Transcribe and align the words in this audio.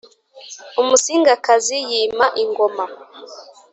umusingakazi 0.81 1.77
yima 1.89 2.25
ingoma 2.43 2.83